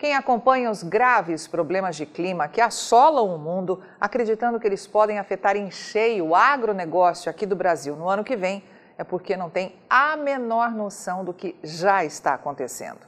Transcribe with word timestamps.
Quem 0.00 0.14
acompanha 0.14 0.70
os 0.70 0.82
graves 0.82 1.46
problemas 1.46 1.94
de 1.94 2.06
clima 2.06 2.48
que 2.48 2.62
assolam 2.62 3.34
o 3.34 3.36
mundo, 3.36 3.82
acreditando 4.00 4.58
que 4.58 4.66
eles 4.66 4.86
podem 4.86 5.18
afetar 5.18 5.58
em 5.58 5.70
cheio 5.70 6.28
o 6.28 6.34
agronegócio 6.34 7.30
aqui 7.30 7.44
do 7.44 7.54
Brasil 7.54 7.94
no 7.94 8.08
ano 8.08 8.24
que 8.24 8.34
vem, 8.34 8.64
é 8.96 9.04
porque 9.04 9.36
não 9.36 9.50
tem 9.50 9.76
a 9.90 10.16
menor 10.16 10.70
noção 10.70 11.22
do 11.22 11.34
que 11.34 11.54
já 11.62 12.02
está 12.02 12.32
acontecendo. 12.32 13.00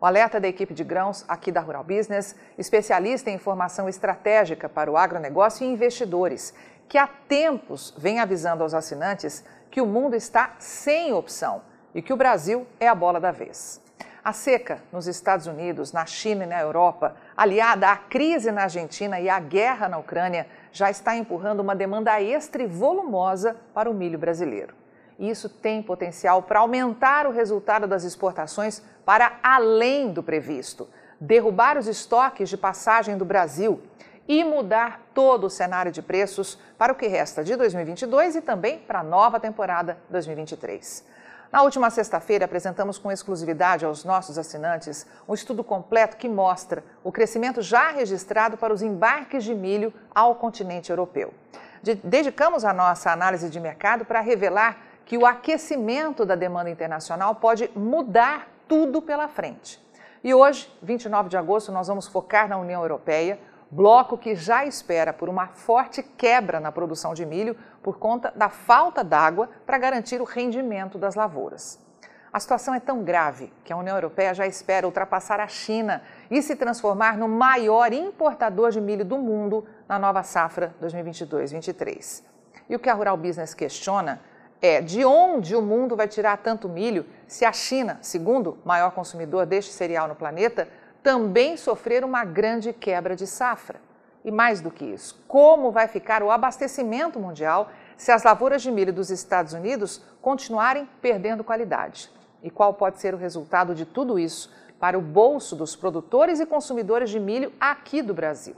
O 0.00 0.04
alerta 0.04 0.40
da 0.40 0.48
equipe 0.48 0.74
de 0.74 0.82
grãos 0.82 1.24
aqui 1.28 1.52
da 1.52 1.60
Rural 1.60 1.84
Business, 1.84 2.34
especialista 2.58 3.30
em 3.30 3.34
informação 3.34 3.88
estratégica 3.88 4.68
para 4.68 4.90
o 4.90 4.96
agronegócio 4.96 5.64
e 5.64 5.70
investidores, 5.70 6.52
que 6.88 6.98
há 6.98 7.06
tempos 7.06 7.94
vem 7.96 8.18
avisando 8.18 8.64
aos 8.64 8.74
assinantes 8.74 9.44
que 9.70 9.80
o 9.80 9.86
mundo 9.86 10.16
está 10.16 10.56
sem 10.58 11.12
opção 11.12 11.62
e 11.94 12.02
que 12.02 12.12
o 12.12 12.16
Brasil 12.16 12.66
é 12.80 12.88
a 12.88 12.94
bola 12.96 13.20
da 13.20 13.30
vez. 13.30 13.80
A 14.30 14.32
seca 14.32 14.80
nos 14.92 15.08
Estados 15.08 15.48
Unidos, 15.48 15.90
na 15.90 16.06
China 16.06 16.44
e 16.44 16.46
na 16.46 16.60
Europa, 16.60 17.16
aliada 17.36 17.88
à 17.88 17.96
crise 17.96 18.52
na 18.52 18.62
Argentina 18.62 19.18
e 19.18 19.28
à 19.28 19.40
guerra 19.40 19.88
na 19.88 19.98
Ucrânia, 19.98 20.46
já 20.70 20.88
está 20.88 21.16
empurrando 21.16 21.58
uma 21.58 21.74
demanda 21.74 22.22
extra 22.22 22.62
e 22.62 22.66
volumosa 22.68 23.56
para 23.74 23.90
o 23.90 23.92
milho 23.92 24.20
brasileiro. 24.20 24.72
E 25.18 25.28
isso 25.28 25.48
tem 25.48 25.82
potencial 25.82 26.44
para 26.44 26.60
aumentar 26.60 27.26
o 27.26 27.32
resultado 27.32 27.88
das 27.88 28.04
exportações 28.04 28.80
para 29.04 29.32
além 29.42 30.12
do 30.12 30.22
previsto, 30.22 30.88
derrubar 31.20 31.76
os 31.76 31.88
estoques 31.88 32.48
de 32.48 32.56
passagem 32.56 33.18
do 33.18 33.24
Brasil 33.24 33.82
e 34.28 34.44
mudar 34.44 35.00
todo 35.12 35.48
o 35.48 35.50
cenário 35.50 35.90
de 35.90 36.02
preços 36.02 36.56
para 36.78 36.92
o 36.92 36.96
que 36.96 37.08
resta 37.08 37.42
de 37.42 37.56
2022 37.56 38.36
e 38.36 38.40
também 38.40 38.78
para 38.78 39.00
a 39.00 39.02
nova 39.02 39.40
temporada 39.40 39.98
2023. 40.08 41.18
Na 41.52 41.62
última 41.62 41.90
sexta-feira, 41.90 42.44
apresentamos 42.44 42.96
com 42.96 43.10
exclusividade 43.10 43.84
aos 43.84 44.04
nossos 44.04 44.38
assinantes 44.38 45.04
um 45.28 45.34
estudo 45.34 45.64
completo 45.64 46.16
que 46.16 46.28
mostra 46.28 46.84
o 47.02 47.10
crescimento 47.10 47.60
já 47.60 47.90
registrado 47.90 48.56
para 48.56 48.72
os 48.72 48.82
embarques 48.82 49.42
de 49.42 49.52
milho 49.52 49.92
ao 50.14 50.36
continente 50.36 50.90
europeu. 50.90 51.34
Dedicamos 52.04 52.64
a 52.64 52.72
nossa 52.72 53.10
análise 53.10 53.50
de 53.50 53.58
mercado 53.58 54.04
para 54.04 54.20
revelar 54.20 54.78
que 55.04 55.18
o 55.18 55.26
aquecimento 55.26 56.24
da 56.24 56.36
demanda 56.36 56.70
internacional 56.70 57.34
pode 57.34 57.68
mudar 57.74 58.46
tudo 58.68 59.02
pela 59.02 59.26
frente. 59.26 59.82
E 60.22 60.32
hoje, 60.32 60.72
29 60.80 61.28
de 61.28 61.36
agosto, 61.36 61.72
nós 61.72 61.88
vamos 61.88 62.06
focar 62.06 62.48
na 62.48 62.58
União 62.58 62.80
Europeia, 62.80 63.40
bloco 63.70 64.18
que 64.18 64.34
já 64.34 64.64
espera 64.64 65.12
por 65.12 65.28
uma 65.28 65.46
forte 65.48 66.02
quebra 66.02 66.58
na 66.58 66.72
produção 66.72 67.14
de 67.14 67.24
milho 67.24 67.56
por 67.82 67.98
conta 67.98 68.32
da 68.34 68.48
falta 68.48 69.04
d'água 69.04 69.48
para 69.64 69.78
garantir 69.78 70.20
o 70.20 70.24
rendimento 70.24 70.98
das 70.98 71.14
lavouras. 71.14 71.78
A 72.32 72.38
situação 72.38 72.74
é 72.74 72.80
tão 72.80 73.02
grave 73.02 73.52
que 73.64 73.72
a 73.72 73.76
União 73.76 73.96
Europeia 73.96 74.32
já 74.32 74.46
espera 74.46 74.86
ultrapassar 74.86 75.40
a 75.40 75.48
China 75.48 76.00
e 76.30 76.40
se 76.40 76.54
transformar 76.54 77.16
no 77.16 77.28
maior 77.28 77.92
importador 77.92 78.70
de 78.70 78.80
milho 78.80 79.04
do 79.04 79.18
mundo 79.18 79.66
na 79.88 79.98
nova 79.98 80.22
safra 80.22 80.72
2022-23. 80.80 82.22
E 82.68 82.76
o 82.76 82.78
que 82.78 82.88
a 82.88 82.94
Rural 82.94 83.16
Business 83.16 83.52
questiona 83.52 84.20
é 84.62 84.80
de 84.80 85.04
onde 85.04 85.56
o 85.56 85.62
mundo 85.62 85.96
vai 85.96 86.06
tirar 86.06 86.36
tanto 86.38 86.68
milho 86.68 87.04
se 87.26 87.44
a 87.44 87.52
China, 87.52 87.98
segundo 88.00 88.58
maior 88.64 88.92
consumidor 88.92 89.44
deste 89.44 89.72
cereal 89.72 90.06
no 90.06 90.14
planeta, 90.14 90.68
também 91.02 91.56
sofrer 91.56 92.04
uma 92.04 92.24
grande 92.24 92.72
quebra 92.72 93.16
de 93.16 93.26
safra. 93.26 93.80
E 94.24 94.30
mais 94.30 94.60
do 94.60 94.70
que 94.70 94.84
isso, 94.84 95.22
como 95.26 95.70
vai 95.70 95.88
ficar 95.88 96.22
o 96.22 96.30
abastecimento 96.30 97.18
mundial 97.18 97.70
se 97.96 98.12
as 98.12 98.22
lavouras 98.22 98.60
de 98.60 98.70
milho 98.70 98.92
dos 98.92 99.10
Estados 99.10 99.54
Unidos 99.54 100.02
continuarem 100.20 100.88
perdendo 101.00 101.42
qualidade? 101.42 102.10
E 102.42 102.50
qual 102.50 102.74
pode 102.74 103.00
ser 103.00 103.14
o 103.14 103.18
resultado 103.18 103.74
de 103.74 103.86
tudo 103.86 104.18
isso 104.18 104.52
para 104.78 104.98
o 104.98 105.02
bolso 105.02 105.56
dos 105.56 105.74
produtores 105.74 106.38
e 106.38 106.46
consumidores 106.46 107.08
de 107.08 107.18
milho 107.18 107.52
aqui 107.58 108.02
do 108.02 108.12
Brasil? 108.12 108.56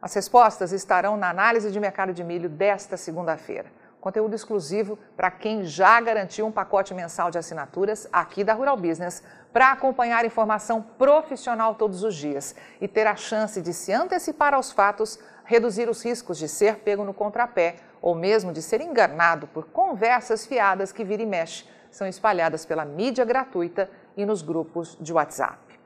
As 0.00 0.14
respostas 0.14 0.70
estarão 0.70 1.16
na 1.16 1.28
análise 1.28 1.72
de 1.72 1.80
mercado 1.80 2.12
de 2.12 2.22
milho 2.22 2.48
desta 2.48 2.96
segunda-feira. 2.96 3.70
Conteúdo 4.08 4.34
exclusivo 4.34 4.98
para 5.14 5.30
quem 5.30 5.66
já 5.66 6.00
garantiu 6.00 6.46
um 6.46 6.50
pacote 6.50 6.94
mensal 6.94 7.30
de 7.30 7.36
assinaturas 7.36 8.08
aqui 8.10 8.42
da 8.42 8.54
Rural 8.54 8.74
Business 8.74 9.22
para 9.52 9.70
acompanhar 9.70 10.24
informação 10.24 10.80
profissional 10.80 11.74
todos 11.74 12.02
os 12.02 12.14
dias 12.14 12.56
e 12.80 12.88
ter 12.88 13.06
a 13.06 13.14
chance 13.16 13.60
de 13.60 13.74
se 13.74 13.92
antecipar 13.92 14.54
aos 14.54 14.72
fatos, 14.72 15.18
reduzir 15.44 15.90
os 15.90 16.02
riscos 16.02 16.38
de 16.38 16.48
ser 16.48 16.76
pego 16.76 17.04
no 17.04 17.12
contrapé 17.12 17.76
ou 18.00 18.14
mesmo 18.14 18.50
de 18.50 18.62
ser 18.62 18.80
enganado 18.80 19.46
por 19.48 19.66
conversas 19.66 20.46
fiadas 20.46 20.90
que 20.90 21.04
vira 21.04 21.22
e 21.22 21.26
mexe 21.26 21.66
são 21.90 22.06
espalhadas 22.06 22.64
pela 22.64 22.86
mídia 22.86 23.26
gratuita 23.26 23.90
e 24.16 24.24
nos 24.24 24.40
grupos 24.40 24.96
de 24.98 25.12
WhatsApp. 25.12 25.78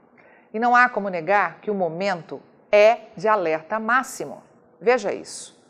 E 0.54 0.60
não 0.60 0.76
há 0.76 0.88
como 0.88 1.08
negar 1.08 1.58
que 1.60 1.72
o 1.72 1.74
momento 1.74 2.40
é 2.70 3.08
de 3.16 3.26
alerta 3.26 3.80
máximo. 3.80 4.44
Veja 4.80 5.12
isso. 5.12 5.60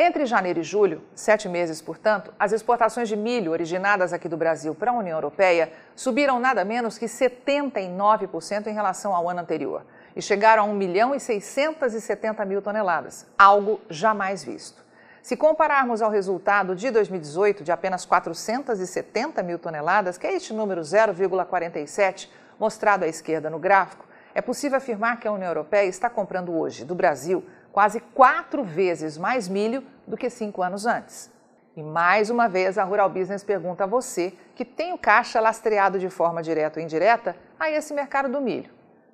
Entre 0.00 0.26
janeiro 0.26 0.60
e 0.60 0.62
julho, 0.62 1.02
sete 1.12 1.48
meses, 1.48 1.82
portanto, 1.82 2.32
as 2.38 2.52
exportações 2.52 3.08
de 3.08 3.16
milho 3.16 3.50
originadas 3.50 4.12
aqui 4.12 4.28
do 4.28 4.36
Brasil 4.36 4.72
para 4.72 4.92
a 4.92 4.94
União 4.94 5.16
Europeia 5.16 5.72
subiram 5.96 6.38
nada 6.38 6.64
menos 6.64 6.96
que 6.96 7.06
79% 7.06 8.68
em 8.68 8.72
relação 8.72 9.12
ao 9.12 9.28
ano 9.28 9.40
anterior 9.40 9.84
e 10.14 10.22
chegaram 10.22 10.62
a 10.62 10.66
1 10.66 10.72
milhão 10.72 11.16
e 11.16 11.18
670 11.18 12.44
mil 12.44 12.62
toneladas, 12.62 13.26
algo 13.36 13.80
jamais 13.90 14.44
visto. 14.44 14.84
Se 15.20 15.36
compararmos 15.36 16.00
ao 16.00 16.12
resultado 16.12 16.76
de 16.76 16.92
2018 16.92 17.64
de 17.64 17.72
apenas 17.72 18.06
470 18.06 19.42
mil 19.42 19.58
toneladas, 19.58 20.16
que 20.16 20.28
é 20.28 20.32
este 20.32 20.54
número 20.54 20.80
0,47 20.82 22.28
mostrado 22.56 23.04
à 23.04 23.08
esquerda 23.08 23.50
no 23.50 23.58
gráfico, 23.58 24.06
é 24.32 24.40
possível 24.40 24.78
afirmar 24.78 25.18
que 25.18 25.26
a 25.26 25.32
União 25.32 25.48
Europeia 25.48 25.88
está 25.88 26.08
comprando 26.08 26.56
hoje 26.56 26.84
do 26.84 26.94
Brasil 26.94 27.44
quase 27.78 28.00
quatro 28.00 28.64
vezes 28.64 29.16
mais 29.16 29.46
milho 29.46 29.84
do 30.04 30.16
que 30.16 30.28
cinco 30.28 30.64
anos 30.64 30.84
antes. 30.84 31.30
E 31.76 31.80
mais 31.80 32.28
uma 32.28 32.48
vez 32.48 32.76
a 32.76 32.82
Rural 32.82 33.08
Business 33.08 33.44
pergunta 33.44 33.84
a 33.84 33.86
você 33.86 34.34
que 34.56 34.64
tem 34.64 34.92
o 34.92 34.98
caixa 34.98 35.38
lastreado 35.38 35.96
de 35.96 36.10
forma 36.10 36.42
direta 36.42 36.80
ou 36.80 36.84
indireta 36.84 37.36
a 37.56 37.70
esse 37.70 37.94
mercado 37.94 38.28
do 38.28 38.40
milho. 38.40 38.68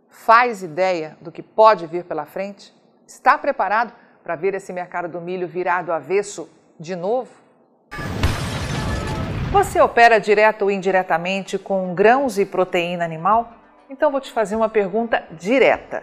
Faz 0.08 0.62
ideia 0.62 1.14
do 1.20 1.30
que 1.30 1.42
pode 1.42 1.86
vir 1.86 2.04
pela 2.04 2.24
frente? 2.24 2.74
Está 3.06 3.36
preparado 3.36 3.92
para 4.22 4.34
ver 4.34 4.54
esse 4.54 4.72
mercado 4.72 5.09
do 5.09 5.21
milho 5.21 5.47
virar 5.47 5.83
do 5.83 5.92
avesso 5.92 6.48
de 6.80 6.97
novo? 6.97 7.30
Você 9.53 9.78
opera 9.78 10.18
direto 10.18 10.62
ou 10.62 10.71
indiretamente 10.71 11.59
com 11.59 11.94
grãos 11.94 12.39
e 12.39 12.47
proteína 12.47 13.04
animal? 13.04 13.53
Então 13.91 14.10
vou 14.10 14.22
te 14.22 14.33
fazer 14.33 14.56
uma 14.56 14.71
pergunta 14.71 15.22
direta. 15.33 16.03